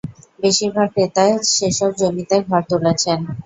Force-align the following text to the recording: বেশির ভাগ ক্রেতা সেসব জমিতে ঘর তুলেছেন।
বেশির 0.39 0.71
ভাগ 0.75 0.87
ক্রেতা 0.93 1.25
সেসব 1.53 1.91
জমিতে 1.99 2.35
ঘর 2.47 2.61
তুলেছেন। 2.69 3.19